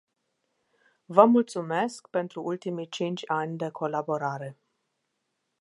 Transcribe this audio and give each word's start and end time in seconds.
Vă 1.05 1.25
mulțumesc 1.25 2.07
pentru 2.09 2.43
ultimii 2.43 2.89
cinci 2.89 3.23
ani 3.29 3.57
de 3.57 3.69
colaborare. 3.69 4.57